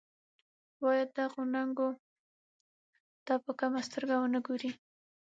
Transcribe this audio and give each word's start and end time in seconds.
باید 0.81 1.09
دغو 1.17 1.41
ننګونو 1.53 2.01
ته 3.25 3.33
په 3.43 3.51
کمه 3.59 3.79
سترګه 3.87 4.15
ونه 4.17 4.39
ګوري. 4.47 4.71